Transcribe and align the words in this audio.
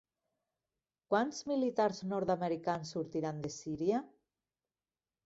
Quants 1.13 1.41
militars 1.51 1.99
nord-americans 2.13 2.95
sortiran 2.97 3.45
de 3.45 3.53
Síria? 3.57 4.01